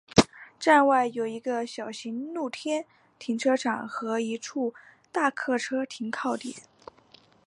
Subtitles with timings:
[0.59, 2.87] 站外有一个小型露天
[3.19, 4.73] 停车场和一处
[5.11, 6.55] 大客车停靠点。